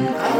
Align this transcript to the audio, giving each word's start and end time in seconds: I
I 0.00 0.37